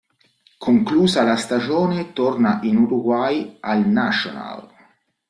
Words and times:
Conclusa 0.57 1.21
la 1.21 1.35
stagione 1.35 2.11
torna 2.13 2.57
in 2.63 2.75
Uruguay, 2.77 3.57
al 3.59 3.85
Nacional. 3.87 4.67